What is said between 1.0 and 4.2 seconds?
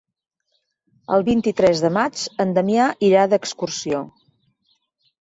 El vint-i-tres de maig en Damià irà d'excursió.